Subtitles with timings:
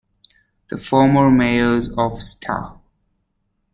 [0.71, 2.73] The former mayors of Sta.